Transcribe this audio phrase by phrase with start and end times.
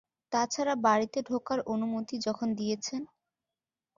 [0.31, 3.01] তাছাড়া বাড়িতে ঢোকার অনুমতি যখন দিয়েছেন।